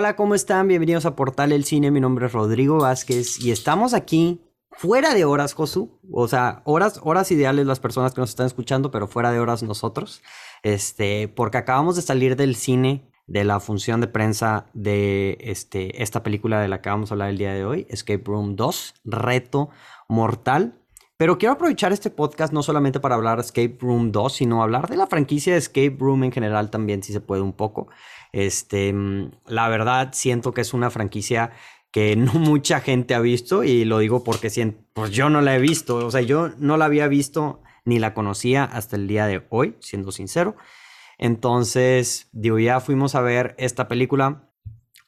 [0.00, 0.68] Hola, ¿cómo están?
[0.68, 1.90] Bienvenidos a Portal El Cine.
[1.90, 4.40] Mi nombre es Rodrigo Vázquez y estamos aquí
[4.70, 5.98] fuera de horas, Josu.
[6.12, 9.64] O sea, horas, horas ideales las personas que nos están escuchando, pero fuera de horas
[9.64, 10.22] nosotros.
[10.62, 16.22] Este, porque acabamos de salir del cine de la función de prensa de este, esta
[16.22, 19.70] película de la que vamos a hablar el día de hoy, Escape Room 2, Reto
[20.08, 20.78] Mortal.
[21.16, 24.96] Pero quiero aprovechar este podcast no solamente para hablar Escape Room 2, sino hablar de
[24.96, 27.88] la franquicia de Escape Room en general también, si se puede un poco.
[28.32, 28.94] Este,
[29.46, 31.52] la verdad, siento que es una franquicia
[31.90, 34.50] que no mucha gente ha visto y lo digo porque
[34.92, 38.14] pues yo no la he visto, o sea, yo no la había visto ni la
[38.14, 40.56] conocía hasta el día de hoy, siendo sincero.
[41.16, 44.44] Entonces, digo, ya fuimos a ver esta película.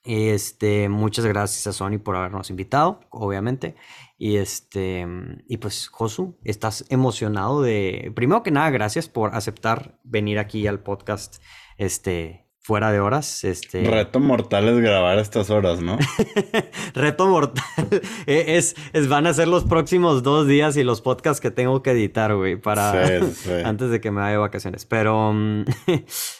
[0.03, 3.77] Este, muchas gracias a Sony por habernos invitado, obviamente.
[4.19, 5.07] Y este,
[5.47, 8.12] y pues, Josu, estás emocionado de.
[8.17, 11.43] Primero que nada, gracias por aceptar venir aquí al podcast.
[11.77, 13.44] Este, fuera de horas.
[13.44, 13.83] Este...
[13.84, 15.98] Reto mortal es grabar estas horas, ¿no?
[16.94, 17.64] Reto mortal
[18.27, 21.83] e, es, es, van a ser los próximos dos días y los podcasts que tengo
[21.83, 22.92] que editar, güey, para
[23.64, 24.86] antes de que me vaya de vacaciones.
[24.86, 25.64] Pero mm,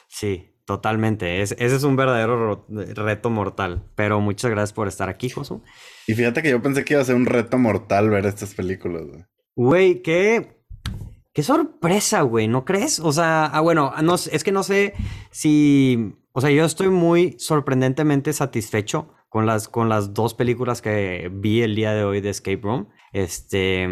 [0.09, 1.43] sí, totalmente.
[1.43, 3.85] Es, ese es un verdadero reto mortal.
[3.95, 5.63] Pero muchas gracias por estar aquí, Josu.
[6.07, 9.03] Y fíjate que yo pensé que iba a ser un reto mortal ver estas películas,
[9.07, 9.25] güey.
[9.57, 10.60] Güey, qué
[11.41, 13.01] Qué sorpresa, güey, ¿no crees?
[13.01, 14.93] O sea, ah, bueno, no, es que no sé
[15.31, 21.31] si, o sea, yo estoy muy sorprendentemente satisfecho con las, con las dos películas que
[21.33, 22.91] vi el día de hoy de Escape Room.
[23.15, 23.89] Este,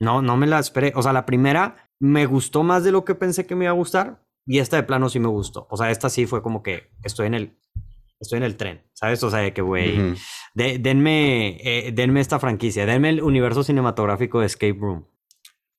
[0.00, 0.92] no, no me la esperé.
[0.96, 3.74] O sea, la primera me gustó más de lo que pensé que me iba a
[3.74, 5.66] gustar y esta de plano sí me gustó.
[5.70, 7.58] O sea, esta sí fue como que estoy en el,
[8.20, 9.22] estoy en el tren, ¿sabes?
[9.22, 10.14] O sea, que, güey,
[10.54, 15.06] denme, eh, denme esta franquicia, denme el universo cinematográfico de Escape Room.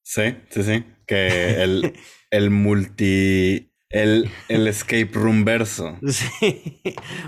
[0.10, 0.86] Sí, sí, sí.
[1.06, 1.94] Que el,
[2.32, 3.74] el multi.
[3.90, 5.98] El, el escape room verso.
[6.08, 6.82] Sí.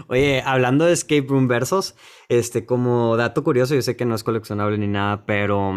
[0.08, 1.96] Oye, hablando de escape room versos,
[2.30, 5.74] este, como dato curioso, yo sé que no es coleccionable ni nada, pero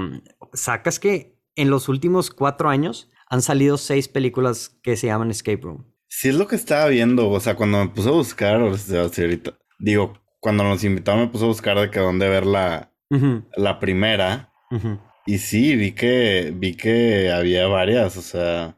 [0.53, 5.61] sacas que en los últimos cuatro años han salido seis películas que se llaman escape
[5.62, 5.93] room.
[6.09, 7.31] Sí, es lo que estaba viendo.
[7.31, 11.29] O sea, cuando me puse a buscar, o sea, ahorita, digo, cuando nos invitaron, me
[11.29, 12.93] puse a buscar de que dónde ver la,
[13.57, 14.53] la primera.
[15.27, 18.77] Y sí, vi que, vi que había varias, o sea,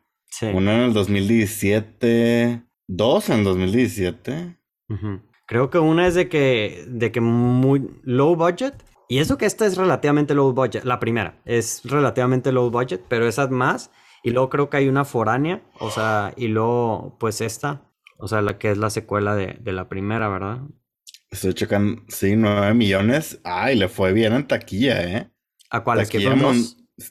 [0.53, 4.59] una en el 2017, dos en el 2017.
[5.47, 8.75] Creo que una es de que, de que muy low budget.
[9.09, 10.85] Y eso que esta es relativamente low budget.
[10.85, 13.91] La primera es relativamente low budget, pero esa es más.
[14.23, 18.41] Y luego creo que hay una foránea, o sea, y luego pues esta, o sea,
[18.41, 20.63] la que es la secuela de, de la primera, ¿verdad?
[21.31, 23.41] Estoy checando, sí, nueve millones.
[23.45, 25.31] Ay, le fue bien en taquilla, ¿eh?
[25.71, 26.07] ¿A cuál?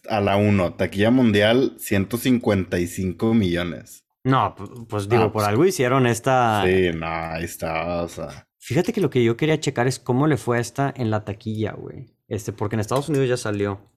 [0.10, 4.04] A la 1, taquilla mundial 155 millones.
[4.24, 4.56] No,
[4.88, 6.64] pues digo, ah, por pues algo hicieron esta.
[6.66, 8.48] Sí, no, ahí está, o sea.
[8.60, 11.26] Fíjate que lo que yo quería checar es cómo le fue a esta en la
[11.26, 12.06] taquilla, güey.
[12.30, 13.92] Este, porque en Estados Unidos ya salió.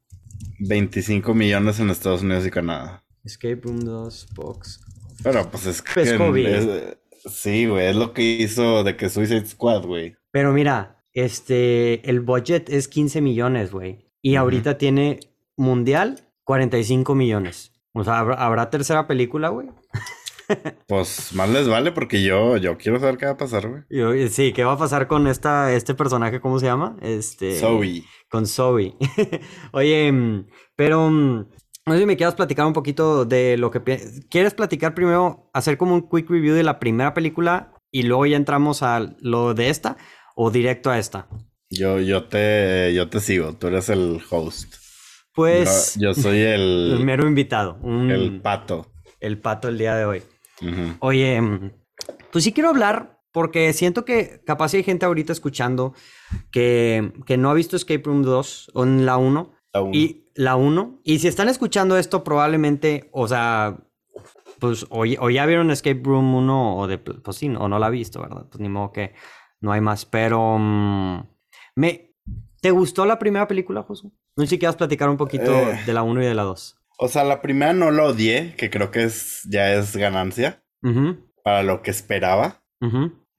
[0.59, 3.05] 25 millones en Estados Unidos y Canadá.
[3.23, 4.81] Escape Room 2, Box.
[5.23, 6.97] Pero pues es que.
[7.31, 10.17] sí, güey, es lo que hizo de que Suicide Squad, güey.
[10.33, 14.06] Pero mira, este, el budget es 15 millones, güey.
[14.23, 15.21] Y ahorita tiene
[15.57, 17.73] mundial 45 millones.
[17.93, 19.69] O sea, ¿habrá, tercera película, güey?
[20.89, 24.29] pues más les vale porque yo, yo quiero saber qué va a pasar, güey.
[24.29, 26.41] Sí, ¿qué va a pasar con esta, este personaje?
[26.41, 26.97] ¿Cómo se llama?
[27.01, 27.59] Este.
[27.59, 28.05] Zoe.
[28.31, 28.95] Con Zoe.
[29.73, 31.11] Oye, mm, pero.
[31.11, 31.47] Mm,
[31.87, 33.81] no sé si me quieras platicar un poquito de lo que.
[34.29, 38.37] ¿Quieres platicar primero, hacer como un quick review de la primera película y luego ya
[38.37, 39.97] entramos a lo de esta
[40.35, 41.29] o directo a esta?
[41.71, 44.75] Yo, yo te, yo te sigo, tú eres el host.
[45.35, 45.97] Pues.
[46.01, 46.95] Yo, soy el.
[46.99, 47.79] el mero invitado.
[47.85, 48.91] el pato.
[49.21, 50.23] El pato el día de hoy.
[51.01, 51.41] Oye,
[52.33, 55.93] pues sí quiero hablar porque siento que capaz hay gente ahorita escuchando
[56.51, 59.53] que, que no ha visto Escape Room 2 o en la 1.
[59.75, 59.91] La 1.
[59.95, 61.01] Y la 1.
[61.05, 63.77] Y si están escuchando esto, probablemente, o sea,
[64.59, 67.89] pues o, o ya vieron Escape Room 1 o de, pues sí, o no la
[67.89, 68.47] ha visto, ¿verdad?
[68.49, 69.13] Pues ni modo que
[69.61, 70.07] no hay más.
[70.07, 70.57] Pero.
[70.59, 71.36] Mm,
[71.77, 72.07] me,
[72.67, 74.13] ¿Te gustó la primera película, Josu?
[74.37, 75.79] No sé si quieras platicar un poquito eh.
[75.87, 76.79] de la 1 y de la 2.
[76.99, 80.65] O sea, la primera no la odié, que creo que es, ya es ganancia.
[81.45, 82.65] Para lo que esperaba.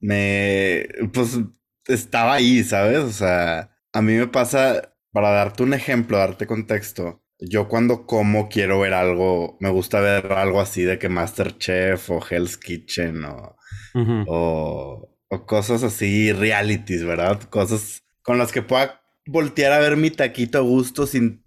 [0.00, 0.86] Me.
[1.12, 1.40] Pues
[1.86, 3.00] estaba ahí, ¿sabes?
[3.00, 7.22] O sea, a mí me pasa, para darte un ejemplo, darte contexto.
[7.38, 12.20] Yo cuando como quiero ver algo, me gusta ver algo así de que Masterchef o
[12.28, 13.56] Hell's Kitchen o,
[14.26, 17.42] o, o cosas así, realities, ¿verdad?
[17.44, 21.46] Cosas con las que pueda voltear a ver mi taquito a gusto sin,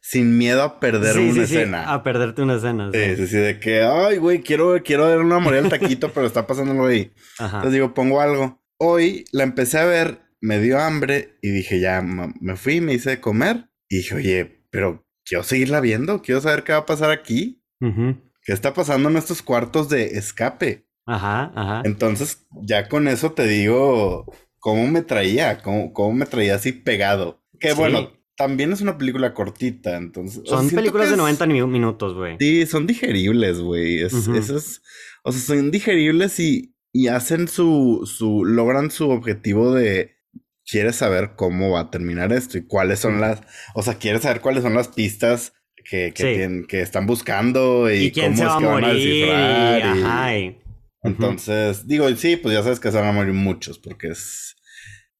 [0.00, 1.92] sin miedo a perder una escena.
[1.92, 2.90] a perderte una escena.
[2.94, 6.26] Sí, sí, sí, de que, ay, güey, quiero, quiero ver una morir al taquito, pero
[6.26, 7.12] está pasándolo ahí.
[7.38, 8.58] Entonces digo, pongo algo.
[8.78, 13.10] hoy la empecé a ver, me dio hambre y dije, ya me fui, me hice
[13.10, 17.10] de comer y dije, oye, pero quiero seguirla viendo, quiero saber qué va a pasar
[17.10, 17.62] aquí.
[17.80, 20.86] ¿Qué está pasando en estos cuartos de escape?
[21.04, 21.82] Ajá, ajá.
[21.84, 24.24] Entonces, ya con eso te digo
[24.64, 27.44] cómo me traía, cómo, cómo me traía así pegado.
[27.60, 30.40] Que bueno, también es una película cortita, entonces.
[30.46, 32.38] Son películas de 90 minutos, güey.
[32.40, 34.00] Sí, son digeribles, güey.
[34.00, 40.16] Es, o sea, son digeribles y, y hacen su, su, logran su objetivo de,
[40.64, 43.42] quieres saber cómo va a terminar esto y cuáles son las,
[43.74, 48.28] o sea, quieres saber cuáles son las pistas que, que, que están buscando y, cómo
[48.28, 50.54] es que van a descifrar.
[51.02, 54.53] Entonces, digo, sí, pues ya sabes que se van a morir muchos porque es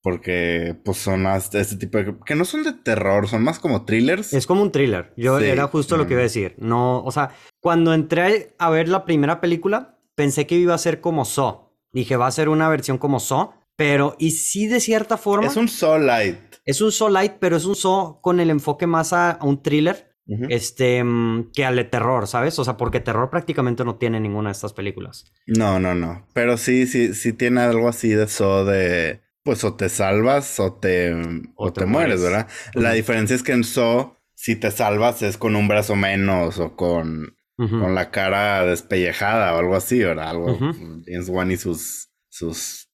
[0.05, 3.59] porque pues son más de este tipo de que no son de terror, son más
[3.59, 4.35] como thrillers.
[4.35, 5.15] Es como un thriller.
[5.17, 6.55] Yo era justo lo que iba a decir.
[6.59, 11.01] No, o sea, cuando entré a ver la primera película, pensé que iba a ser
[11.01, 11.71] como Saw.
[11.91, 15.57] Dije, va a ser una versión como Saw, pero y sí de cierta forma Es
[15.57, 16.37] un Saw light.
[16.67, 20.15] Es un Saw light, pero es un Saw con el enfoque más a un thriller
[20.51, 22.59] este, mm, que al de terror, ¿sabes?
[22.59, 25.33] O sea, porque terror prácticamente no tiene ninguna de estas películas.
[25.47, 26.27] No, no, no.
[26.35, 30.73] Pero sí, sí, sí tiene algo así de eso de, pues o te salvas o
[30.73, 31.15] te,
[31.55, 32.49] o, te, mueres, ¿verdad?
[32.73, 36.75] La diferencia es que en So, si te salvas es con un brazo menos o
[36.75, 40.31] con, con la cara despellejada o algo así, ¿verdad?
[40.31, 42.89] Algo, James Wan y sus, sus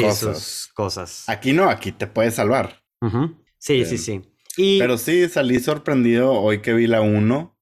[0.00, 0.38] cosas.
[0.38, 1.28] Sus cosas.
[1.28, 2.82] Aquí no, aquí te puedes salvar.
[3.58, 4.22] Sí, sí, sí.
[4.78, 7.58] Pero sí, salí sorprendido hoy que vi la 1.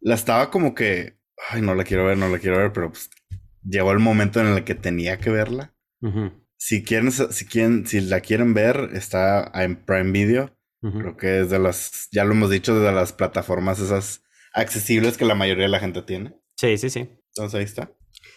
[0.00, 1.18] La estaba como que,
[1.50, 3.10] ay, no la quiero ver, no la quiero ver, pero pues,
[3.64, 5.74] llegó el momento en el que tenía que verla.
[6.56, 10.50] Si quieren, si quieren, si la quieren ver, está en Prime Video.
[10.80, 14.22] Creo que es de las, ya lo hemos dicho, de las plataformas esas
[14.52, 16.34] accesibles que la mayoría de la gente tiene.
[16.56, 17.08] Sí, sí, sí.
[17.28, 17.90] Entonces ahí está.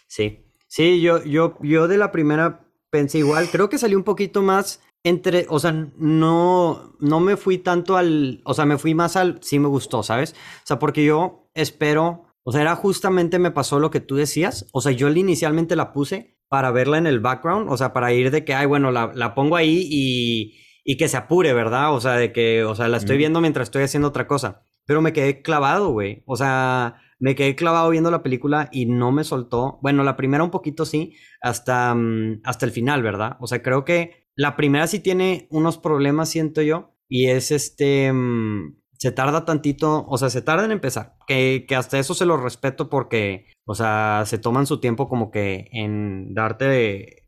[0.08, 0.46] Sí.
[0.68, 3.50] Sí, yo, yo, yo de la primera pensé igual.
[3.52, 8.42] Creo que salió un poquito más entre, o sea, no, no me fui tanto al,
[8.44, 10.32] o sea, me fui más al, sí me gustó, ¿sabes?
[10.32, 14.68] O sea, porque yo espero, o sea, era justamente me pasó lo que tú decías,
[14.74, 18.32] o sea, yo inicialmente la puse para verla en el background, o sea, para ir
[18.32, 21.94] de que, ay, bueno, la, la pongo ahí y, y, que se apure, ¿verdad?
[21.94, 25.02] O sea, de que, o sea, la estoy viendo mientras estoy haciendo otra cosa, pero
[25.02, 27.02] me quedé clavado, güey, o sea...
[27.20, 29.80] Me quedé clavado viendo la película y no me soltó.
[29.82, 33.38] Bueno, la primera un poquito sí, hasta, mm, hasta el final, ¿verdad?
[33.40, 38.14] O sea, creo que la primera sí tiene unos problemas, siento yo, y es este,
[38.14, 42.26] mm, se tarda tantito, o sea, se tarda en empezar, que, que, hasta eso se
[42.26, 47.28] lo respeto porque, o sea, se toman su tiempo como que en darte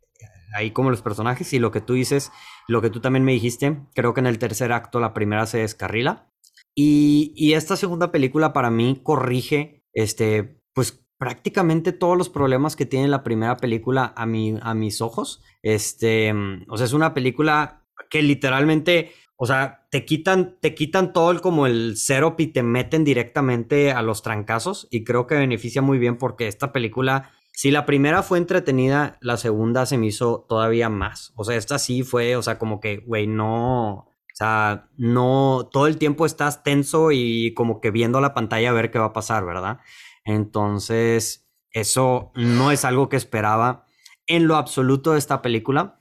[0.56, 2.32] ahí como los personajes y lo que tú dices,
[2.68, 5.60] lo que tú también me dijiste, creo que en el tercer acto la primera se
[5.60, 6.32] descarrila.
[6.76, 12.86] Y, y esta segunda película para mí corrige, este, pues prácticamente todos los problemas que
[12.86, 15.44] tiene la primera película a, mi, a mis ojos.
[15.62, 16.34] Este,
[16.70, 19.12] o sea, es una película que literalmente,
[19.42, 23.94] o sea, te quitan, te quitan todo el, como el cero y te meten directamente
[23.94, 28.22] a los trancazos y creo que beneficia muy bien porque esta película, si la primera
[28.22, 31.32] fue entretenida, la segunda se me hizo todavía más.
[31.38, 35.88] O sea, esta sí fue, o sea, como que, güey, no, o sea, no, todo
[35.88, 39.14] el tiempo estás tenso y como que viendo la pantalla a ver qué va a
[39.14, 39.80] pasar, ¿verdad?
[40.26, 43.86] Entonces, eso no es algo que esperaba
[44.28, 45.98] en lo absoluto de esta película.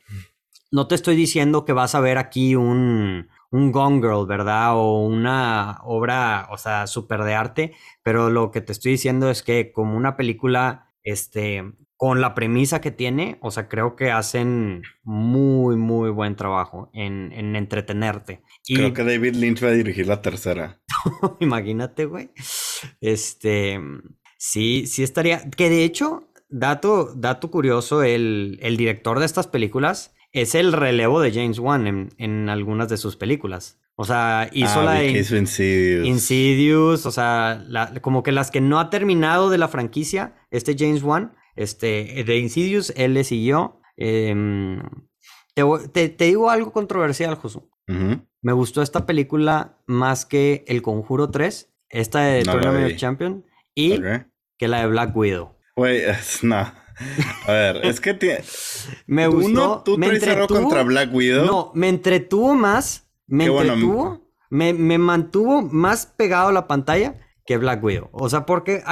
[0.71, 4.77] No te estoy diciendo que vas a ver aquí un, un Gone Girl, ¿verdad?
[4.77, 7.73] O una obra, o sea, súper de arte,
[8.03, 11.65] pero lo que te estoy diciendo es que como una película, este,
[11.99, 17.33] con la premisa que tiene, o sea, creo que hacen muy, muy buen trabajo en,
[17.33, 18.43] en entretenerte.
[18.65, 20.81] Creo que David Lynch va a dirigir la tercera.
[21.41, 22.31] Imagínate, güey.
[23.01, 23.81] Este,
[24.37, 25.51] sí, sí estaría.
[25.51, 31.21] Que de hecho, dato, dato curioso, el, el director de estas películas es el relevo
[31.21, 33.79] de James Wan en, en algunas de sus películas.
[34.01, 36.07] O sea, hizo ah, la de Insidious.
[36.07, 37.65] Insidious, o sea,
[38.01, 42.39] como que las que no ha terminado de la franquicia, este James Wan, este, de
[42.39, 43.81] Insidious, él le siguió.
[43.97, 44.81] Em,
[45.93, 47.69] te, te, digo algo controversial, Josu.
[48.41, 53.45] Me gustó esta película más que El Conjuro 3, esta de no Tournament of Champion,
[53.75, 54.01] y
[54.59, 55.57] que la de Black Widow.
[55.75, 56.03] Güey,
[56.43, 56.73] no.
[57.47, 58.43] A ver, es que
[59.07, 59.83] me gustó.
[59.85, 61.47] ¿Tú me entretuvo, contra Black Widow?
[61.47, 63.09] No, me entretuvo más.
[63.27, 64.31] Me entretuvo.
[64.51, 67.15] me, me, mantuvo más pegado a la pantalla
[67.45, 68.09] que Black Widow.
[68.13, 68.83] O sea, porque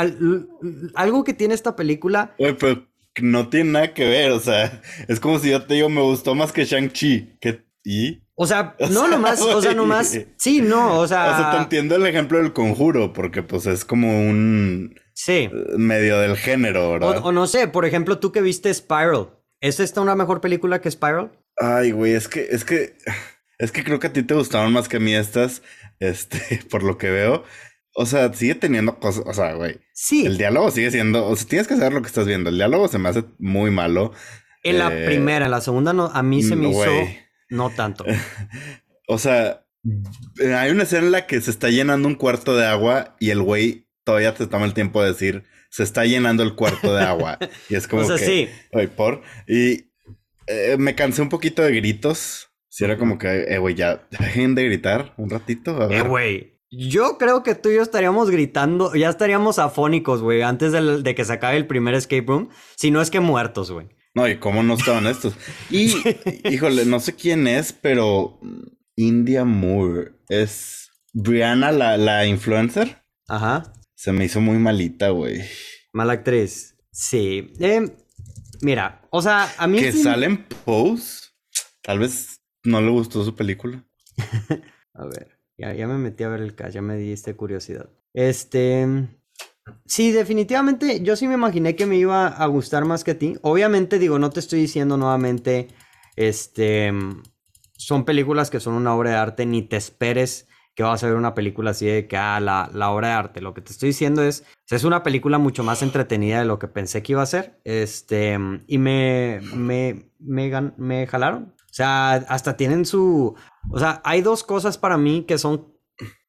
[0.95, 2.35] algo que tiene esta película.
[2.39, 2.87] Güey, pero
[3.23, 4.33] no tiene nada que ver.
[4.33, 7.39] O sea, es como si yo te digo, me gustó más que Shang-Chi.
[7.85, 8.23] ¿Y?
[8.39, 11.33] O sea, no nomás, o sea, nomás, sí, no, o sea.
[11.33, 14.95] O sea, te entiendo el ejemplo del conjuro, porque pues es como un.
[15.17, 15.51] Sí.
[15.79, 17.25] Medio del género, ¿verdad?
[17.25, 19.31] O, no sé, por ejemplo, tú que viste Spiral,
[19.61, 21.33] ¿Es esta una mejor película que Spiral?
[21.57, 22.97] Ay, güey, es que, es que,
[23.59, 25.63] es que creo que a ti te gustaron más que a mí estas,
[25.99, 27.45] este, por lo que veo.
[27.95, 29.81] O sea, sigue teniendo cosas, o sea, güey.
[29.95, 30.27] Sí.
[30.27, 32.51] El diálogo sigue siendo, o sea, tienes que saber lo que estás viendo.
[32.51, 34.13] El diálogo se me hace muy malo.
[34.63, 36.93] En la eh, primera, en la segunda no, a mí se me hizo
[37.49, 38.05] no tanto.
[39.09, 39.65] o sea,
[40.39, 43.41] hay una escena en la que se está llenando un cuarto de agua y el
[43.41, 47.39] güey todavía te toma el tiempo de decir, se está llenando el cuarto de agua.
[47.69, 48.87] y es como o sea, que, sí.
[48.97, 49.21] por.
[49.47, 49.91] Y
[50.47, 52.49] eh, me cansé un poquito de gritos.
[52.69, 55.91] Si era como que, eh, güey, ya dejen de gritar un ratito.
[55.91, 56.57] Eh, güey.
[56.71, 61.25] Yo creo que tú y yo estaríamos gritando, ya estaríamos afónicos, güey, antes de, que
[61.25, 63.89] se acabe el primer escape room, si no es que muertos, güey.
[64.15, 65.35] No, y cómo no estaban estos.
[65.71, 65.95] Y,
[66.45, 68.41] híjole, no sé quién es, pero
[68.97, 73.01] India Moore es Brianna, la, la influencer.
[73.29, 73.73] Ajá.
[73.97, 75.43] Se me hizo muy malita, güey.
[75.93, 76.77] Mala actriz.
[76.93, 77.55] Sí.
[77.59, 77.91] Eh,
[78.61, 79.81] mira, o sea, a mí.
[79.81, 81.31] Que sale en Pose.
[81.83, 83.83] Tal vez no le gustó su película.
[84.95, 85.41] a ver.
[85.57, 87.89] Ya, ya me metí a ver el cast, ya me diste curiosidad.
[88.13, 88.87] Este.
[89.87, 93.39] Sí, definitivamente yo sí me imaginé que me iba a gustar más que a ti.
[93.41, 95.69] Obviamente, digo, no te estoy diciendo nuevamente.
[96.17, 96.93] Este.
[97.79, 100.46] Son películas que son una obra de arte, ni te esperes
[100.77, 103.41] que vas a ver una película así de que, ah, la, la, obra de arte.
[103.41, 106.69] Lo que te estoy diciendo es, es una película mucho más entretenida de lo que
[106.69, 107.59] pensé que iba a ser.
[107.65, 111.55] Este, y me, me, me, me jalaron.
[111.59, 113.35] O sea, hasta tienen su,
[113.71, 115.75] o sea, hay dos cosas para mí que son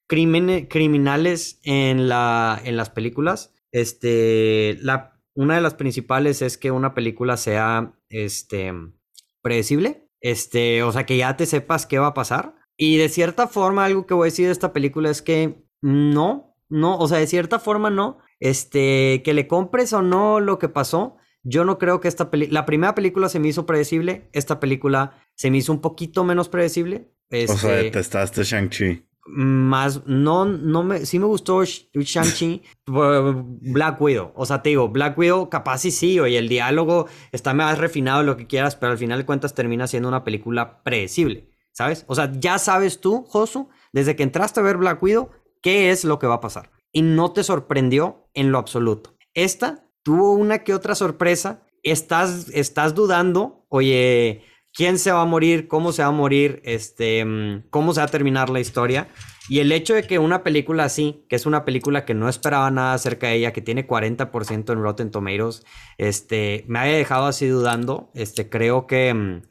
[0.08, 3.54] criminales en, la, en las películas.
[3.74, 8.74] Este, la, una de las principales es que una película sea, este,
[9.42, 10.10] predecible.
[10.22, 12.57] Este, o sea, que ya te sepas qué va a pasar.
[12.78, 16.56] Y de cierta forma, algo que voy a decir de esta película es que no,
[16.70, 18.20] no, o sea, de cierta forma no.
[18.40, 21.18] Este, que le compres o no lo que pasó.
[21.44, 25.14] Yo no creo que esta película, la primera película se me hizo predecible, esta película
[25.34, 27.10] se me hizo un poquito menos predecible.
[27.32, 29.04] o sea, este, detestaste Shang-Chi.
[29.30, 34.34] Más, no, no me, sí me gustó Shang-Chi, Black Widow.
[34.36, 38.24] O sea, te digo, Black Widow capaz y sí, oye, el diálogo está más refinado,
[38.24, 41.50] lo que quieras, pero al final de cuentas termina siendo una película predecible.
[41.78, 42.06] ¿Sabes?
[42.08, 45.30] O sea, ya sabes tú, Josu, desde que entraste a ver Black Widow,
[45.62, 46.72] qué es lo que va a pasar.
[46.92, 49.16] Y no te sorprendió en lo absoluto.
[49.36, 51.62] Esta tuvo una que otra sorpresa.
[51.84, 54.44] Estás, estás dudando, oye,
[54.74, 58.08] quién se va a morir, cómo se va a morir, este, mm, cómo se va
[58.08, 59.08] a terminar la historia.
[59.48, 62.72] Y el hecho de que una película así, que es una película que no esperaba
[62.72, 65.64] nada acerca de ella, que tiene 40% en Rotten Tomatoes,
[66.00, 69.44] este, me haya dejado así dudando, este, creo que, mm,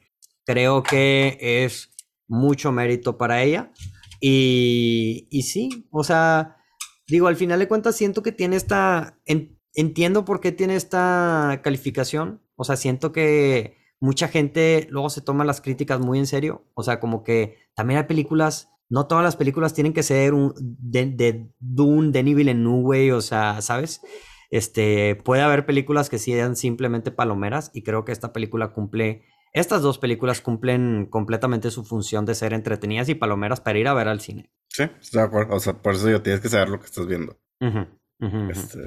[0.45, 1.96] creo que es
[2.29, 3.73] mucho mérito para ella.
[4.21, 6.57] Y, y sí, o sea,
[7.07, 9.19] digo, al final de cuentas siento que tiene esta,
[9.75, 15.45] entiendo por qué tiene esta calificación, o sea, siento que mucha gente luego se toma
[15.45, 19.37] las críticas muy en serio, o sea, como que también hay películas, no todas las
[19.37, 24.01] películas tienen que ser un, de, de Dune, de Villeneuve, o sea, ¿sabes?
[24.51, 29.25] Este, puede haber películas que sean simplemente palomeras y creo que esta película cumple
[29.57, 33.95] estas dos películas cumplen completamente su función de ser entretenidas y palomeras para ir a
[33.95, 34.51] ver al cine.
[34.69, 35.57] Sí, estoy de acuerdo.
[35.57, 37.39] O sea, por eso yo tienes que saber lo que estás viendo.
[38.51, 38.81] Este...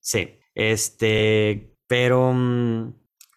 [0.00, 2.94] Sí, este, pero mm,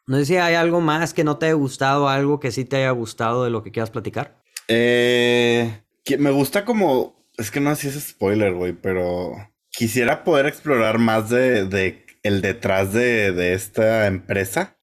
[0.08, 2.78] no sé si hay algo más que no te haya gustado, algo que sí te
[2.78, 4.42] haya gustado de lo que quieras platicar.
[4.70, 5.82] Eh,
[6.18, 9.34] me gusta como, es que no sé si es spoiler, güey, pero
[9.72, 14.78] quisiera poder explorar más de, el detrás de, esta empresa.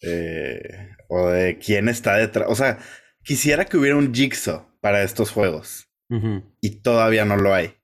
[0.00, 2.46] eh, o de quién está detrás.
[2.48, 2.78] O sea,
[3.22, 5.88] quisiera que hubiera un jigsaw para estos juegos.
[6.60, 7.74] Y todavía no lo hay.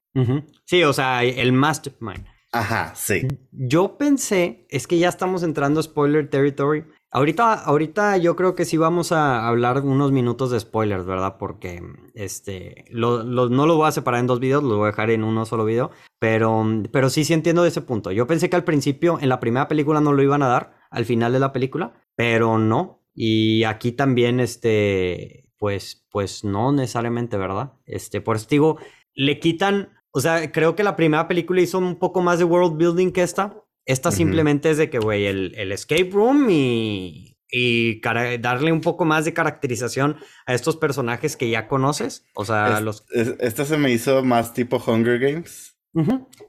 [0.66, 2.26] Sí, o sea, el mastermind.
[2.52, 3.26] Ajá, sí.
[3.52, 6.84] Yo pensé, es que ya estamos entrando a spoiler territory.
[7.12, 11.36] Ahorita, ahorita yo creo que sí vamos a hablar unos minutos de spoilers, ¿verdad?
[11.38, 11.82] Porque
[12.14, 15.44] este, no lo voy a separar en dos videos, lo voy a dejar en uno
[15.44, 15.90] solo video.
[16.20, 18.12] Pero, pero sí, sí entiendo de ese punto.
[18.12, 21.04] Yo pensé que al principio, en la primera película, no lo iban a dar, al
[21.04, 22.99] final de la película, pero no.
[23.14, 27.72] Y aquí también, este, pues, pues no necesariamente, ¿verdad?
[27.86, 28.78] Este, por eso digo,
[29.14, 32.76] le quitan, o sea, creo que la primera película hizo un poco más de world
[32.76, 33.62] building que esta.
[33.86, 38.00] Esta simplemente es de que, güey, el, el, escape room y, y
[38.38, 42.24] darle un poco más de caracterización a estos personajes que ya conoces.
[42.34, 43.04] O sea, los...
[43.10, 45.76] esta se me hizo más tipo Hunger Games.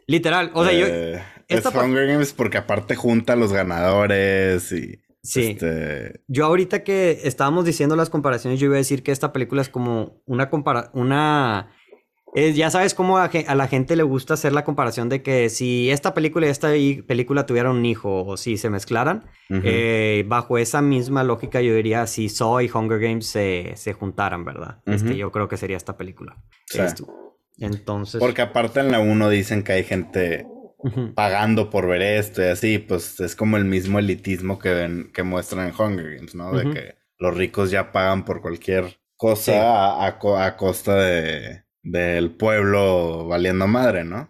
[0.08, 0.86] Literal, o sea, yo...
[0.88, 5.02] Eh, es Hunger Games porque aparte junta a los ganadores y...
[5.24, 5.52] Sí.
[5.52, 6.22] Este...
[6.28, 9.70] Yo ahorita que estábamos diciendo las comparaciones, yo iba a decir que esta película es
[9.70, 11.70] como una compara una
[12.34, 16.14] ya sabes cómo a, la gente le gusta hacer la comparación de que si esta
[16.14, 16.70] película y esta
[17.06, 22.08] película tuvieran un hijo o si se mezclaran, eh, bajo esa misma lógica yo diría
[22.08, 24.80] si Saw y Hunger Games se, se juntaran, ¿verdad?
[24.86, 26.38] este, yo creo que sería esta película.
[27.58, 28.20] Entonces...
[28.20, 30.48] Porque aparte en la 1 dicen que hay gente
[31.16, 35.24] pagando por ver esto y así, pues es como el mismo elitismo que ven, que
[35.24, 36.52] muestran en Hunger Games, ¿no?
[36.52, 40.18] De que los ricos ya pagan por cualquier cosa a,
[40.58, 44.30] costa de, del pueblo valiendo madre, ¿no?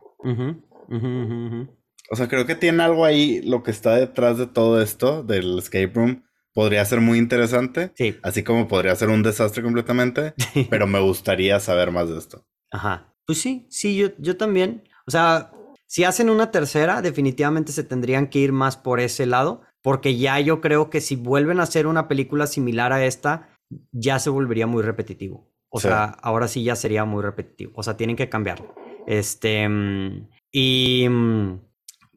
[2.12, 5.60] O sea, creo que tiene algo ahí, lo que está detrás de todo esto, del
[5.60, 7.94] escape room, podría ser muy interesante.
[7.96, 8.18] Sí.
[8.24, 10.34] Así como podría ser un desastre completamente,
[10.70, 12.46] pero me gustaría saber más de esto.
[12.70, 13.14] Ajá.
[13.26, 14.84] Pues sí, sí, yo, yo también.
[15.08, 15.52] O sea,
[15.92, 20.40] si hacen una tercera, definitivamente se tendrían que ir más por ese lado, porque ya
[20.40, 23.50] yo creo que si vuelven a hacer una película similar a esta,
[23.92, 25.52] ya se volvería muy repetitivo.
[25.68, 27.74] O sea, ahora sí ya sería muy repetitivo.
[27.76, 28.74] O sea, tienen que cambiarlo.
[29.06, 29.68] Este.
[29.68, 31.10] Mm, y.
[31.10, 31.60] Mm,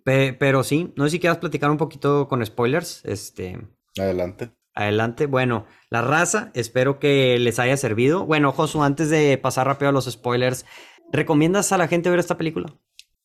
[0.05, 3.05] pero sí, no sé si quieras platicar un poquito con spoilers.
[3.05, 3.59] Este.
[3.99, 4.53] Adelante.
[4.77, 5.27] Adelante.
[5.27, 8.25] Bueno, la raza, espero que les haya servido.
[8.25, 10.65] Bueno, Josu, antes de pasar rápido a los spoilers,
[11.11, 12.73] ¿recomiendas a la gente ver esta película?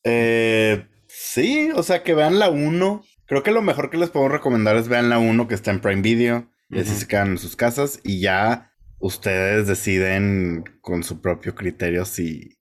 [0.03, 3.03] Eh, sí, o sea, que vean la 1.
[3.25, 5.81] Creo que lo mejor que les puedo recomendar es vean la 1 que está en
[5.81, 6.49] Prime Video.
[6.71, 12.05] Y así se quedan en sus casas y ya ustedes deciden con su propio criterio
[12.05, 12.57] si...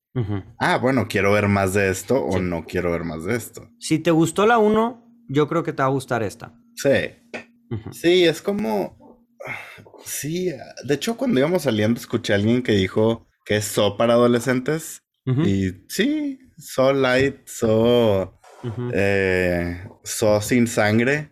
[0.58, 3.68] Ah, bueno, quiero ver más de esto o no quiero ver más de esto.
[3.78, 6.58] Si te gustó la 1, yo creo que te va a gustar esta.
[6.74, 6.90] Sí.
[7.92, 9.26] Sí, es como...
[10.04, 10.50] Sí,
[10.84, 15.02] de hecho cuando íbamos saliendo escuché a alguien que dijo que es so para adolescentes.
[15.26, 18.34] Y sí, so light, so...
[18.92, 21.28] Eh, so sin sangre.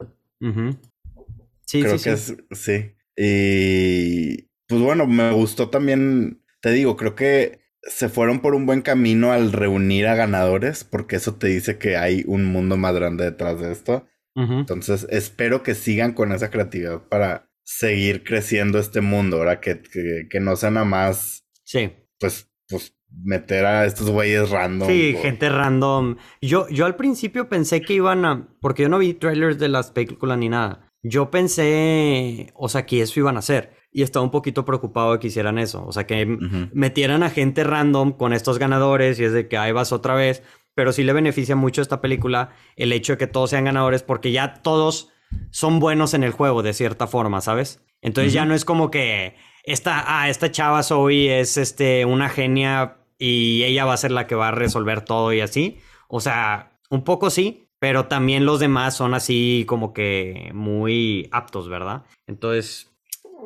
[1.66, 2.92] Sí, Creo que es, sí.
[3.16, 8.82] Y pues bueno, me gustó también, te digo, creo que se fueron por un buen
[8.82, 13.24] camino al reunir a ganadores, porque eso te dice que hay un mundo más grande
[13.24, 14.06] detrás de esto.
[14.34, 19.80] Entonces, espero que sigan con esa creatividad para seguir creciendo este mundo, ahora que,
[20.28, 21.46] que, no sea nada más.
[21.64, 21.90] Sí.
[22.18, 24.88] Pues, pues meter a estos güeyes random.
[24.88, 26.16] Sí, gente random.
[26.40, 28.48] Yo, yo al principio pensé que iban a.
[28.60, 30.90] Porque yo no vi trailers de las películas ni nada.
[31.02, 33.72] Yo pensé, o sea, que eso iban a hacer.
[33.92, 35.84] Y estaba un poquito preocupado de que hicieran eso.
[35.86, 36.26] O sea, que
[36.72, 40.42] metieran a gente random con estos ganadores y es de que ahí vas otra vez.
[40.74, 44.02] Pero sí le beneficia mucho a esta película el hecho de que todos sean ganadores
[44.02, 45.12] porque ya todos
[45.50, 47.82] son buenos en el juego de cierta forma, ¿sabes?
[48.02, 52.98] Entonces ya no es como que esta, ah, esta chava Zoe es este, una genia
[53.18, 55.78] y ella va a ser la que va a resolver todo y así.
[56.08, 61.68] O sea, un poco sí, pero también los demás son así como que muy aptos,
[61.68, 62.04] ¿verdad?
[62.26, 62.90] Entonces,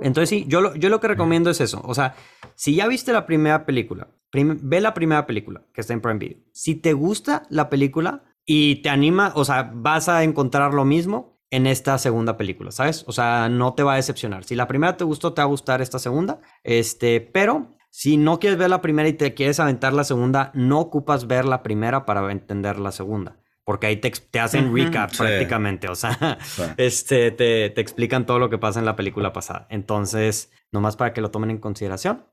[0.02, 1.82] entonces sí, yo lo, yo lo que recomiendo es eso.
[1.84, 2.14] O sea,
[2.54, 6.38] si ya viste la primera película, ve la primera película que está en Prime Video.
[6.52, 11.40] Si te gusta la película y te anima, o sea, vas a encontrar lo mismo
[11.50, 13.04] en esta segunda película, ¿sabes?
[13.08, 14.44] O sea, no te va a decepcionar.
[14.44, 16.40] Si la primera te gustó, te va a gustar esta segunda.
[16.62, 20.80] Este, pero si no quieres ver la primera y te quieres aventar la segunda, no
[20.80, 23.36] ocupas ver la primera para entender la segunda
[23.70, 26.38] porque ahí te, te hacen recap prácticamente, o sea,
[26.76, 29.68] este, te, te, explican todo lo que pasa en la película pasada.
[29.70, 32.24] Entonces, nomás para que lo tomen en consideración.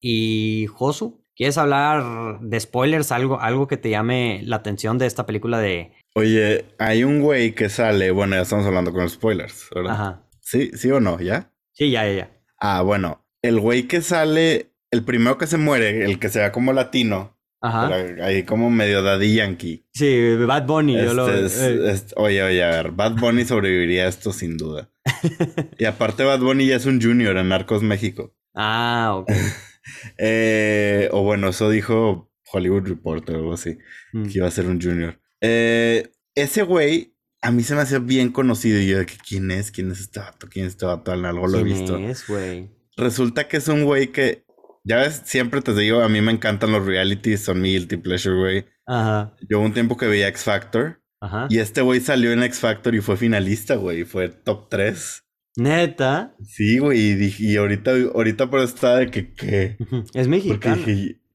[0.00, 3.10] Y Josu, ¿quieres hablar de spoilers?
[3.10, 5.94] Algo, algo que te llame la atención de esta película de...
[6.14, 9.92] Oye, hay un güey que sale, bueno, ya estamos hablando con spoilers, ¿verdad?
[9.92, 10.22] Ajá.
[10.40, 11.18] ¿Sí, sí o no?
[11.20, 11.50] ¿Ya?
[11.72, 12.30] Sí, ya, ya, ya.
[12.60, 16.52] Ah, bueno, el güey que sale, el primero que se muere, el que se ve
[16.52, 17.92] como latino, Ajá.
[18.22, 19.84] ahí como medio daddy yankee.
[19.92, 20.94] Sí, Bad Bunny.
[20.94, 22.00] yo lo, eh.
[22.16, 24.90] oye, oye, a ver, Bad Bunny sobreviviría a esto sin duda.
[25.78, 28.34] y aparte Bad Bunny ya es un junior en Narcos México.
[28.54, 29.30] Ah, ok.
[30.18, 33.78] eh, o bueno, eso dijo Hollywood Reporter o algo así,
[34.12, 34.26] mm.
[34.26, 35.20] que iba a ser un junior.
[35.40, 39.50] Eh, ese güey a mí se me hacía bien conocido y yo de que quién
[39.50, 41.96] es, quién es este vato, quién es este vato, algo lo he visto.
[41.96, 42.70] ¿Quién es, güey?
[42.96, 44.43] Resulta que es un güey que
[44.84, 48.36] ya ves, siempre te digo, a mí me encantan los realities, son mi guilty pleasure,
[48.36, 48.66] güey.
[48.86, 49.34] Ajá.
[49.48, 51.02] Yo un tiempo que veía X Factor.
[51.20, 51.46] Ajá.
[51.48, 54.04] Y este güey salió en X Factor y fue finalista, güey.
[54.04, 55.24] Fue top 3.
[55.56, 56.34] ¿Neta?
[56.44, 56.98] Sí, güey.
[56.98, 59.76] Y, dije, y ahorita, ahorita por está de que...
[60.12, 60.84] Es mexicano.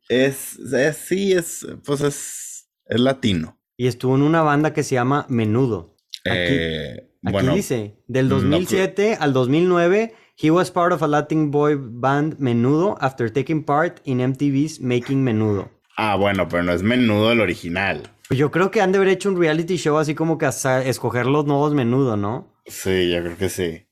[0.10, 3.60] es, es, sí, es, pues es, es latino.
[3.78, 5.96] Y estuvo en una banda que se llama Menudo.
[6.26, 11.75] Aquí, eh, aquí dice, del 2007 al 2009 He was part of a Latin boy
[11.75, 15.69] band Menudo after taking part in MTV's Making Menudo.
[15.97, 18.10] Ah, bueno, pero no es Menudo el original.
[18.30, 20.82] Pues yo creo que han de haber hecho un reality show así como que hasta
[20.86, 22.54] escoger los nuevos Menudo, ¿no?
[22.65, 23.86] Sí, yo creo que sí.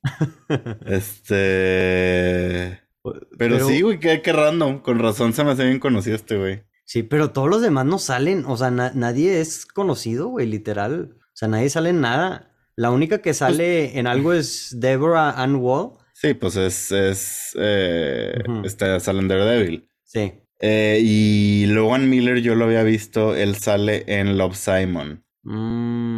[0.86, 2.81] este...
[3.38, 4.79] Pero, sí, güey, qué, qué random.
[4.79, 6.63] Con razón se me hace bien conocido este güey.
[6.86, 11.17] Sí, pero todos los demás no salen, o sea, nadie es conocido, güey, literal.
[11.19, 12.53] O sea, nadie sale en nada.
[12.77, 15.97] La única que pues sale en algo es Deborah Ann Wall.
[16.19, 19.88] Sí, pues es, es eh, en Daredevil.
[20.03, 20.34] Sí.
[20.60, 25.23] Eh, y Logan Miller yo lo había visto, él sale en Love Simon.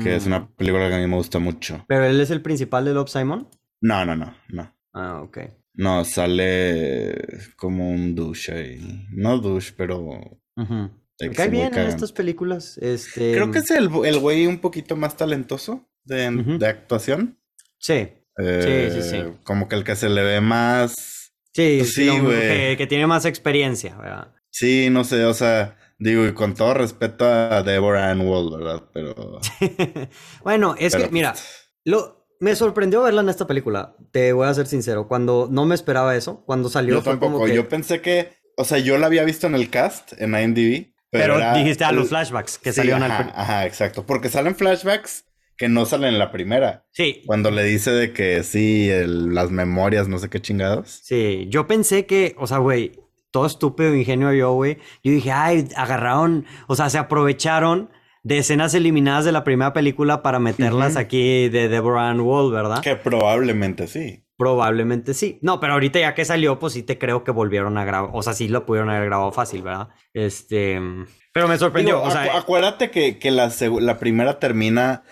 [0.01, 0.55] Que es una mm.
[0.55, 1.83] película que a mí me gusta mucho.
[1.89, 3.49] ¿Pero él es el principal de Love Simon?
[3.81, 4.73] No, no, no, no.
[4.93, 5.39] Ah, ok.
[5.73, 7.17] No, sale
[7.57, 9.05] como un douche ahí.
[9.11, 10.21] No douche, pero...
[10.55, 12.77] Me cae bien en estas películas.
[12.77, 13.33] Este...
[13.33, 17.37] Creo que es el, el güey un poquito más talentoso de, de actuación.
[17.79, 18.07] Sí.
[18.39, 19.15] Sí, sí, sí.
[19.17, 21.33] Eh, como que el que se le ve más...
[21.53, 22.77] Sí, pues sí, güey.
[22.77, 24.33] Que, tiene más experiencia, ¿verdad?
[24.49, 28.83] Sí, no sé, o sea, digo, y con todo respeto a Deborah Ann Wall, ¿verdad?
[28.93, 29.39] Pero...
[30.43, 34.53] bueno, es que, mira, pues, lo, me sorprendió verla en esta película, te voy a
[34.53, 36.95] ser sincero, cuando no me esperaba eso, cuando salió...
[36.95, 40.35] Yo tampoco, yo pensé que, o sea, yo la había visto en el cast, en
[40.35, 43.11] IMDb, pero, dijiste a los flashbacks que salieron al...
[43.35, 45.25] Ajá, exacto, porque salen flashbacks
[45.59, 46.85] que no salen en la primera.
[46.93, 47.21] Sí.
[47.25, 51.01] Cuando le dice de que sí, las memorias, no sé qué chingados.
[51.03, 52.93] Sí, yo pensé que, o sea, güey,
[53.29, 54.77] todo estúpido ingenio yo, güey.
[55.03, 57.89] Yo dije, ay, agarraron, o sea, se aprovecharon
[58.23, 62.81] de escenas eliminadas de la primera película para meterlas aquí de Deborah Ann Wall, ¿verdad?
[62.81, 64.23] Que probablemente sí.
[64.37, 65.39] Probablemente sí.
[65.41, 68.11] No, pero ahorita ya que salió, pues sí te creo que volvieron a grabar.
[68.13, 69.89] O sea, sí lo pudieron haber grabado fácil, ¿verdad?
[70.13, 70.79] Este.
[71.33, 72.01] Pero me sorprendió.
[72.01, 75.03] o sea, acuérdate que, que la, la primera termina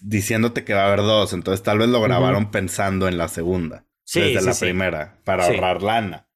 [0.00, 3.86] diciéndote que va a haber dos, entonces tal vez lo grabaron pensando en la segunda.
[4.04, 6.28] Sí, desde la primera, para ahorrar lana.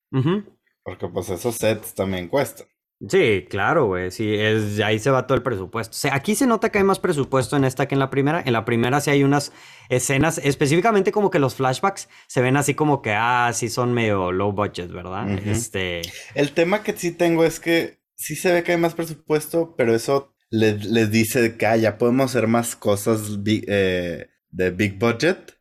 [0.82, 2.66] Porque pues esos sets también cuestan.
[3.08, 4.10] Sí, claro, güey.
[4.10, 5.92] Sí, es, ahí se va todo el presupuesto.
[5.92, 8.42] O sea, aquí se nota que hay más presupuesto en esta que en la primera.
[8.44, 9.52] En la primera sí hay unas
[9.88, 14.32] escenas, específicamente como que los flashbacks se ven así como que, ah, sí son medio
[14.32, 15.28] low budget, ¿verdad?
[15.46, 16.02] Este.
[16.34, 19.94] El tema que sí tengo es que sí se ve que hay más presupuesto, pero
[19.94, 25.58] eso les, dice que ah, ya podemos hacer más cosas eh, de big budget,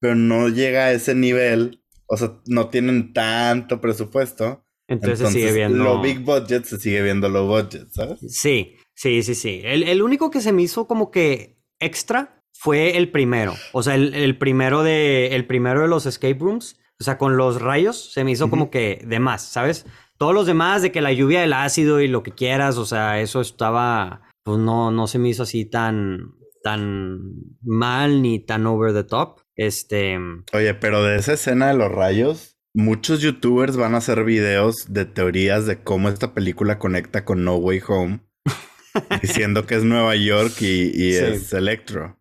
[0.00, 4.64] pero no llega a ese nivel, o sea, no tienen tanto presupuesto.
[4.88, 5.84] Entonces, se sigue viendo.
[5.84, 8.18] Lo big budget se sigue viendo low budget, ¿sabes?
[8.28, 9.60] Sí, sí, sí, sí.
[9.64, 13.54] El, único que se me hizo como que extra fue el primero.
[13.72, 15.36] O sea, el, primero de.
[15.36, 16.80] El primero de los escape rooms.
[16.98, 19.86] O sea, con los rayos se me hizo como que de más, ¿sabes?
[20.20, 23.22] Todos los demás, de que la lluvia del ácido y lo que quieras, o sea,
[23.22, 27.20] eso estaba, pues no, no se me hizo así tan, tan
[27.62, 29.40] mal ni tan over the top.
[29.56, 30.18] Este.
[30.52, 35.06] Oye, pero de esa escena de los rayos, muchos youtubers van a hacer videos de
[35.06, 38.20] teorías de cómo esta película conecta con No Way Home,
[39.22, 42.20] diciendo que es Nueva York y, es Electro.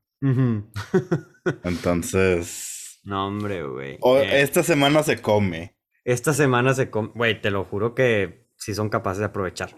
[1.66, 3.02] Entonces.
[3.04, 3.96] No, hombre, güey.
[3.96, 4.42] Eh.
[4.42, 5.78] Esta semana se come.
[6.10, 6.86] Esta semana se...
[6.86, 9.76] Güey, te lo juro que sí son capaces de aprovechar.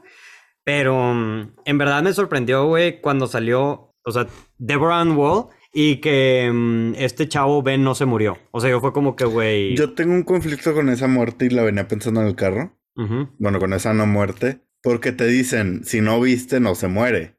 [0.63, 5.97] Pero mm, en verdad me sorprendió, güey, cuando salió, o sea, Deborah Ann Wall y
[5.97, 8.37] que mm, este chavo Ben no se murió.
[8.51, 9.75] O sea, yo fue como que, güey...
[9.75, 12.77] Yo tengo un conflicto con esa muerte y la venía pensando en el carro.
[13.39, 14.61] Bueno, con esa no muerte.
[14.81, 17.37] Porque te dicen, si no viste, no se muere.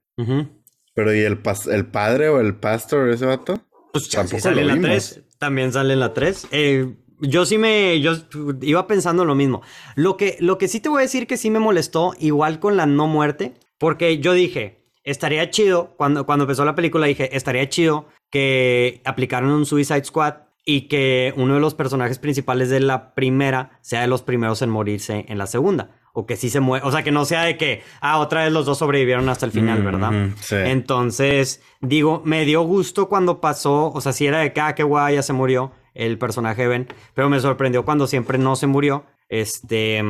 [0.95, 3.67] Pero ¿y el, el padre o el pastor, ese vato?
[3.93, 5.25] Pues tampoco sale en la 3.
[5.39, 6.49] También sale en la 3.
[6.51, 8.01] Eh, yo sí me.
[8.01, 8.15] Yo
[8.61, 9.63] iba pensando lo mismo.
[9.95, 12.77] Lo que, lo que sí te voy a decir que sí me molestó, igual con
[12.77, 17.69] la no muerte, porque yo dije, estaría chido, cuando, cuando empezó la película dije, estaría
[17.69, 23.15] chido que aplicaran un Suicide Squad y que uno de los personajes principales de la
[23.15, 25.91] primera sea de los primeros en morirse en la segunda.
[26.15, 26.87] O que sí se muere.
[26.87, 29.53] O sea, que no sea de que, ah, otra vez los dos sobrevivieron hasta el
[29.53, 30.29] final, ¿verdad?
[30.41, 30.57] Sí.
[30.57, 33.91] Entonces, digo, me dio gusto cuando pasó.
[33.91, 36.89] O sea, si era de que, ah, qué guay, ya se murió el personaje Ben,
[37.15, 40.03] pero me sorprendió cuando siempre no se murió, este,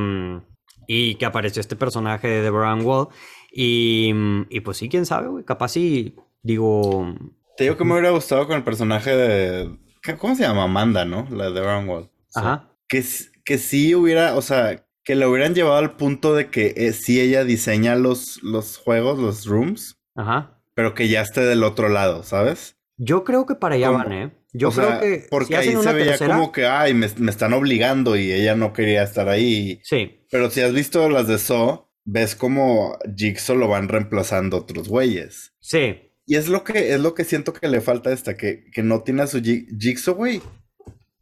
[0.86, 3.08] y que apareció este personaje de Deborah Wall,
[3.52, 4.12] y,
[4.48, 7.14] y pues sí, quién sabe, güey, capaz sí, digo...
[7.56, 9.78] Te digo que me hubiera gustado con el personaje de...
[10.18, 10.64] ¿Cómo se llama?
[10.64, 11.28] Amanda, ¿no?
[11.30, 12.10] La de Deborah Wall.
[12.34, 12.70] Ajá.
[12.88, 13.04] Que,
[13.44, 17.20] que sí hubiera, o sea, que lo hubieran llevado al punto de que eh, sí
[17.20, 20.00] ella diseña los, los juegos, los rooms.
[20.16, 20.58] Ajá.
[20.74, 22.76] Pero que ya esté del otro lado, ¿sabes?
[23.04, 24.32] Yo creo que para allá van, ¿eh?
[24.52, 25.26] Yo creo que.
[25.28, 29.28] Porque ahí se veía como que, ay, me, están obligando y ella no quería estar
[29.28, 29.80] ahí.
[29.82, 30.24] Sí.
[30.30, 35.52] Pero si has visto las de So, ves como Jigsaw lo van reemplazando otros güeyes.
[35.60, 36.12] Sí.
[36.26, 38.84] Y es lo que, es lo que siento que le falta a esta, que, que
[38.84, 40.40] no tiene a su Jigsaw, güey.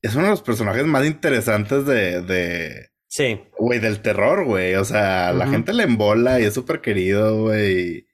[0.02, 2.20] Es uno de los personajes más interesantes de.
[2.20, 3.40] de sí.
[3.58, 4.74] Güey, del terror, güey.
[4.74, 8.06] O sea, la gente le embola y es súper querido, güey.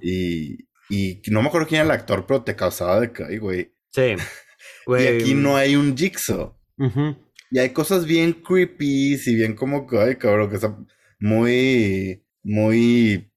[0.00, 0.67] Y.
[0.88, 3.72] Y no me acuerdo quién era el actor, pero te causaba de que, güey.
[3.90, 4.14] Sí.
[4.86, 6.54] y aquí no hay un Jigsaw.
[7.50, 10.76] Y hay cosas bien creepy y bien como que, ay, cabrón, que está
[11.18, 13.30] muy muy,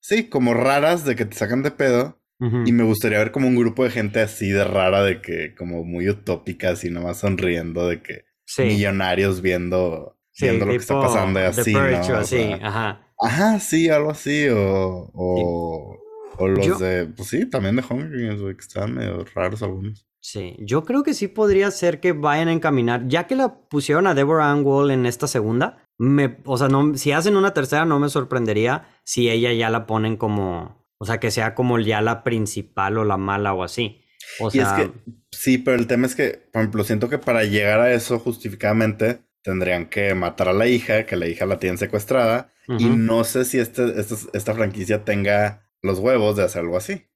[0.00, 2.16] sí, como raras de que te sacan de pedo.
[2.40, 5.82] Y me gustaría ver como un grupo de gente así de rara, de que como
[5.82, 8.26] muy utópica, así nomás sonriendo, de que
[8.58, 11.80] millonarios viendo, viendo lo que está pasando así, ¿no?
[11.80, 13.12] así, ajá.
[13.20, 15.97] Ajá, sí, algo así, o, o,
[16.36, 20.06] o los de, pues sí, también de Hunger Games, que están medio raros algunos.
[20.20, 24.06] Sí, yo creo que sí podría ser que vayan a encaminar, ya que la pusieron
[24.06, 27.84] a Deborah Ann Wall en esta segunda, me, o sea, no, si hacen una tercera
[27.84, 32.00] no me sorprendería si ella ya la ponen como, o sea, que sea como ya
[32.00, 34.04] la principal o la mala o así.
[34.40, 34.92] O sea, es que,
[35.32, 39.20] sí, pero el tema es que, por ejemplo, siento que para llegar a eso justificadamente
[39.42, 43.46] tendrían que matar a la hija, que la hija la tienen secuestrada, y no sé
[43.46, 47.06] si este, este, esta franquicia tenga los huevos de hacer algo así.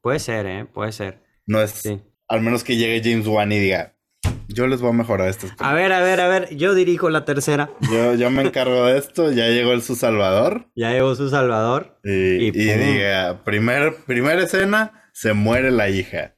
[0.00, 0.66] Puede ser, ¿eh?
[0.66, 1.22] Puede ser.
[1.46, 1.82] No es,
[2.28, 3.96] al menos que llegue James Wan y diga,
[4.48, 5.46] yo les voy a mejorar esto.
[5.58, 7.70] A ver, a ver, a ver, yo dirijo la tercera.
[7.92, 10.70] Yo, yo me encargo de esto, ya llegó el su salvador.
[10.74, 11.98] Ya llegó su salvador.
[12.04, 16.36] Y, diga, primer, primera escena, se muere la hija.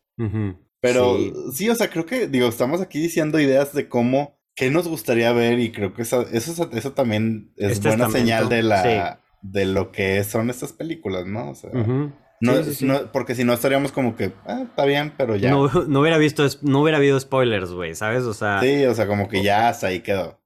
[0.80, 1.18] Pero
[1.52, 1.68] sí.
[1.70, 5.58] o sea, creo que, digo, estamos aquí diciendo ideas de cómo, qué nos gustaría ver
[5.58, 10.22] y creo que eso, eso, eso también es buena señal de la, de lo que
[10.24, 11.50] son estas películas, ¿no?
[11.50, 15.50] O sea, no, no, porque si no estaríamos como que, ah, está bien, pero ya.
[15.50, 18.24] No, no hubiera visto, no hubiera habido spoilers, güey, ¿sabes?
[18.24, 18.60] O sea.
[18.60, 20.40] Sí, o sea, como que ya hasta ahí quedó.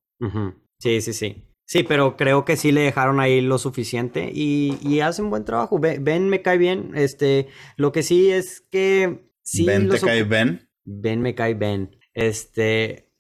[0.79, 1.45] Sí, sí, sí.
[1.67, 5.79] Sí, pero creo que sí le dejaron ahí lo suficiente y, y hacen buen trabajo.
[5.79, 6.91] Ben, me cae bien.
[6.95, 9.31] Este, lo que sí es que.
[9.43, 10.69] Sí, ¿Ben te cae Ben?
[10.85, 11.97] Ben me cae Ben.
[12.13, 13.13] Este.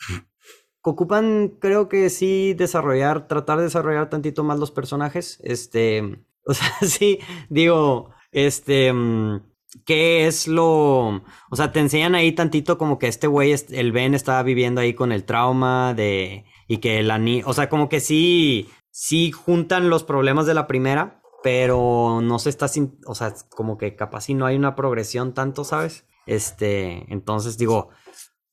[0.84, 5.40] Ocupan, creo que sí, desarrollar, tratar de desarrollar tantito más los personajes.
[5.42, 6.24] Este.
[6.46, 9.40] O sea, sí, digo este, mm,
[9.86, 11.22] ¿qué es lo...?
[11.50, 14.92] O sea, te enseñan ahí tantito como que este güey, el Ben estaba viviendo ahí
[14.92, 16.44] con el trauma de...
[16.66, 17.42] Y que la ni...
[17.44, 22.50] O sea, como que sí, sí juntan los problemas de la primera, pero no se
[22.50, 22.98] está sin...
[23.06, 26.06] O sea, como que capaz si no hay una progresión tanto, ¿sabes?
[26.26, 27.90] Este, entonces digo,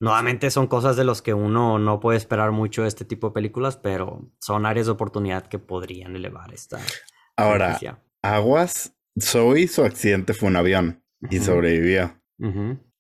[0.02, 3.34] nuevamente son cosas de los que uno no puede esperar mucho de este tipo de
[3.34, 6.80] películas, pero son áreas de oportunidad que podrían elevar esta.
[7.38, 7.80] Ahora,
[8.22, 12.20] aguas Zoe, su accidente fue un avión y sobrevivió.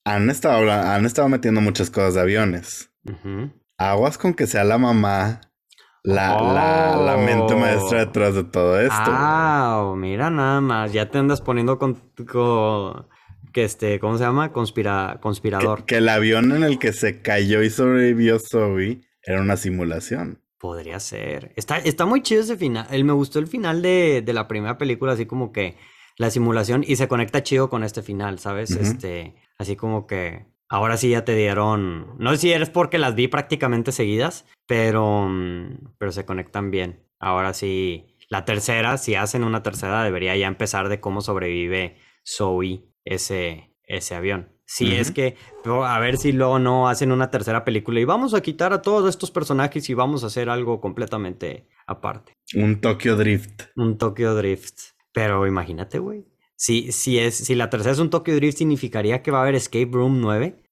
[0.05, 2.93] han, estado, han estado metiendo muchas cosas de aviones.
[3.77, 5.41] Aguas con que sea la mamá
[6.03, 8.05] la, la, mente maestra oh.
[8.05, 8.95] detrás de todo esto.
[8.97, 10.91] Ah, mira nada más.
[10.91, 12.01] Ya te andas poniendo con,
[13.51, 14.51] que este, ¿cómo se llama?
[14.51, 15.85] Conspira, conspirador.
[15.85, 20.41] Que, el avión en el que se cayó y sobrevivió Zoe era una simulación.
[20.57, 21.53] Podría ser.
[21.55, 22.87] Está, está muy chido ese final.
[22.91, 25.77] Él me gustó el final de, de la primera película, así como que
[26.17, 28.71] la simulación y se conecta chido con este final, ¿sabes?
[28.71, 33.15] Este, así como que ahora sí ya te dieron, no sé si eres porque las
[33.15, 37.07] vi prácticamente seguidas, pero, mm, pero se conectan bien.
[37.19, 42.90] Ahora sí, la tercera, si hacen una tercera, debería ya empezar de cómo sobrevive Zoe
[43.05, 44.51] ese, ese avión.
[44.73, 45.35] Si es que,
[45.65, 49.09] a ver si luego no hacen una tercera película y vamos a quitar a todos
[49.09, 52.37] estos personajes y vamos a hacer algo completamente aparte.
[52.55, 53.63] Un Tokyo Drift.
[53.75, 54.79] Un Tokyo Drift.
[55.11, 56.25] Pero imagínate, güey.
[56.55, 59.55] Si, si, es, si la tercera es un Tokyo Drift, significaría que va a haber
[59.55, 60.63] Escape Room 9.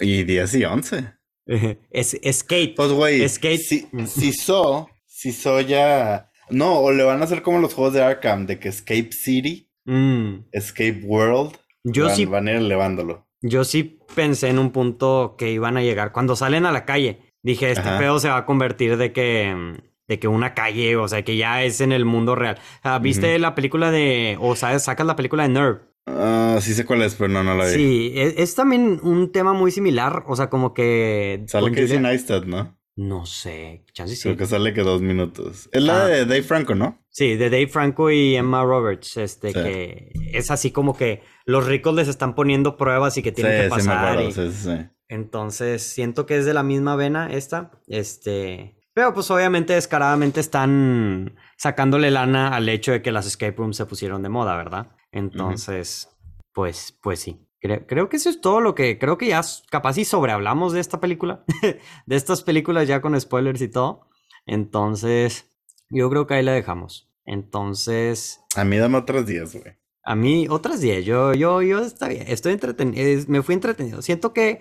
[0.00, 1.12] Y 10 y 11.
[1.90, 2.74] es Escape.
[2.76, 6.28] Pues, güey, si, si so, si so ya...
[6.50, 9.70] No, o le van a hacer como los juegos de Arkham, de que Escape City,
[9.84, 10.48] mm.
[10.52, 13.26] Escape World, yo van, sí, van a ir elevándolo.
[13.40, 16.12] Yo sí pensé en un punto que iban a llegar.
[16.12, 19.76] Cuando salen a la calle, dije, este pedo se va a convertir de que
[20.08, 22.58] de que una calle, o sea, que ya es en el mundo real.
[23.00, 25.80] ¿Viste la película de, o sabes, sacas la película de Nerve?
[26.06, 27.74] Ah, sí sé cuál es, pero no, no la vi.
[27.74, 31.44] Sí, e, es, también un tema muy similar, o sea, como que...
[31.46, 32.76] Sale Casey Neistat, ¿no?
[32.94, 34.22] No sé, chance sí.
[34.22, 35.68] Creo que sale que dos minutos.
[35.72, 36.06] Es la ah.
[36.06, 36.98] de Dave Franco, ¿no?
[37.08, 41.94] Sí, de Dave Franco y Emma Roberts, este, que es así como que los ricos
[41.94, 44.18] les están poniendo pruebas y que tienen que pasar.
[44.18, 44.88] Sí, me sí, sí.
[45.08, 48.78] Entonces, siento que es de la misma vena esta, este...
[48.94, 53.86] Pero pues obviamente descaradamente están sacándole lana al hecho de que las escape rooms se
[53.86, 54.88] pusieron de moda, ¿verdad?
[55.10, 56.10] Entonces,
[56.52, 57.46] pues, pues sí.
[57.62, 61.00] Creo, que eso es todo lo que creo que ya capaz y sobrehablamos de esta
[61.00, 61.44] película,
[62.06, 64.08] de estas películas ya con spoilers y todo.
[64.46, 65.48] Entonces,
[65.88, 67.08] yo creo que ahí la dejamos.
[67.24, 68.40] Entonces.
[68.56, 69.76] A mí dame otros días, güey.
[70.04, 74.02] A mí otras 10, yo, yo, yo está bien, estoy entretenido, me fui entretenido.
[74.02, 74.60] Siento que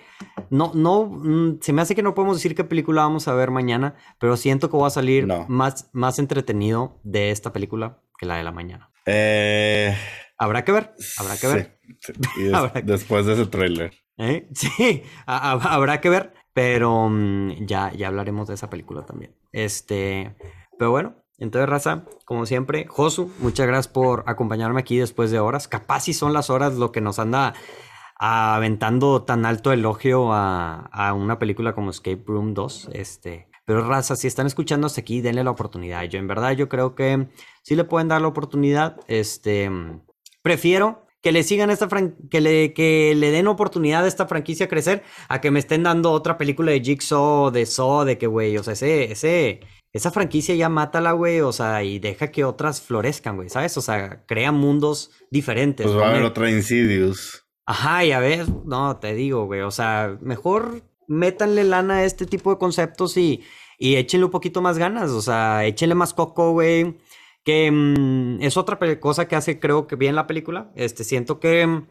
[0.52, 3.50] no, no, mm, se me hace que no podemos decir qué película vamos a ver
[3.50, 8.36] mañana, pero siento que voy a salir más, más entretenido de esta película que la
[8.36, 8.92] de la mañana.
[9.08, 9.98] Eh...
[10.42, 11.80] Habrá que ver, habrá que ver.
[12.84, 13.94] después de ese tráiler.
[14.18, 14.50] ¿Eh?
[14.56, 19.36] Sí, habrá que ver, pero mm, ya, ya hablaremos de esa película también.
[19.52, 20.36] Este,
[20.80, 25.68] pero bueno, Entonces, raza, como siempre, Josu, muchas gracias por acompañarme aquí después de horas.
[25.68, 27.54] Capaz si son las horas lo que nos anda
[28.18, 32.90] aventando tan alto elogio a, a una película como Escape Room 2.
[32.94, 36.04] Este, pero raza, si están escuchando hasta aquí, denle la oportunidad.
[36.06, 37.28] Yo en verdad yo creo que
[37.62, 39.00] sí le pueden dar la oportunidad.
[39.08, 39.70] Este,
[40.42, 41.88] prefiero que le sigan esta
[42.30, 45.84] que le que le den oportunidad a esta franquicia a crecer a que me estén
[45.84, 49.60] dando otra película de Jigsaw, de Saw, de que güey, o sea, ese ese
[49.94, 53.76] esa franquicia ya mátala, güey, o sea, y deja que otras florezcan, güey, ¿sabes?
[53.78, 55.86] O sea, crea mundos diferentes.
[55.86, 57.46] Pues va a haber otra Insidious.
[57.66, 62.26] Ajá, y a ver, no, te digo, güey, o sea, mejor métanle lana a este
[62.26, 63.44] tipo de conceptos y,
[63.78, 66.98] y échenle un poquito más ganas, o sea, échenle más coco, güey.
[67.44, 70.72] Que mm, es otra cosa que hace, creo que bien la película.
[70.76, 71.88] Este, siento que mm,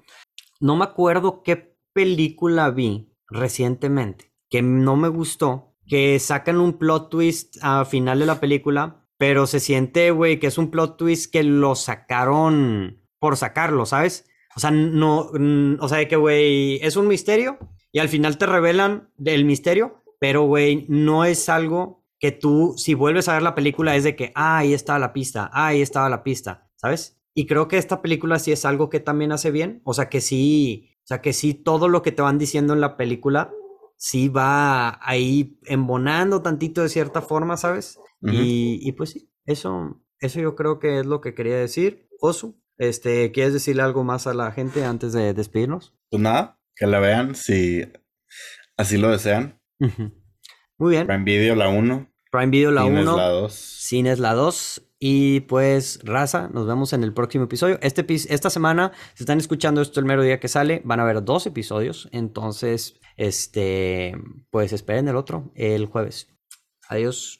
[0.61, 7.09] no me acuerdo qué película vi recientemente que no me gustó, que sacan un plot
[7.09, 11.33] twist al final de la película, pero se siente, güey, que es un plot twist
[11.33, 14.27] que lo sacaron por sacarlo, ¿sabes?
[14.57, 17.59] O sea, no, mm, o sea, que, güey, es un misterio
[17.93, 22.95] y al final te revelan el misterio, pero, güey, no es algo que tú, si
[22.95, 25.81] vuelves a ver la película, es de que, ah, ahí estaba la pista, ah, ahí
[25.81, 27.19] estaba la pista, ¿sabes?
[27.35, 30.21] Y creo que esta película sí es algo que también hace bien, o sea, que
[30.21, 33.51] sí, o sea, que sí todo lo que te van diciendo en la película,
[33.97, 37.99] sí va ahí embonando tantito de cierta forma, ¿sabes?
[38.23, 42.07] y, y, pues sí, eso, eso yo creo que es lo que quería decir.
[42.21, 45.95] Osu, este, ¿quieres decirle algo más a la gente antes de despedirnos?
[46.11, 47.83] Pues nada, que la vean si
[48.77, 49.59] así lo desean.
[50.79, 51.07] Muy bien.
[51.07, 52.10] Prime Video la 1.
[52.31, 52.95] Prime Video la 1.
[52.95, 53.53] Cines la 2.
[53.53, 54.83] Cines la 2.
[55.03, 57.79] Y pues, raza, nos vemos en el próximo episodio.
[57.81, 61.25] Este, esta semana, si están escuchando esto el mero día que sale, van a ver
[61.25, 62.09] dos episodios.
[62.13, 64.15] Entonces, este,
[64.51, 66.29] pues esperen el otro el jueves.
[66.89, 67.40] Adiós.